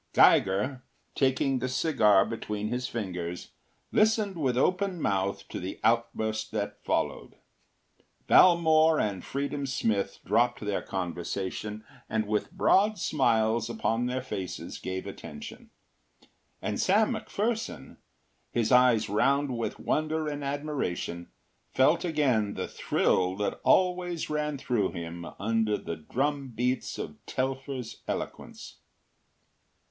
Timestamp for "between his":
2.25-2.87